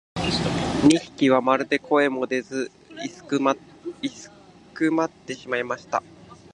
[0.83, 2.71] 二疋はまるで声も出ず
[3.05, 3.55] 居すくまっ
[5.11, 6.01] てしまいました。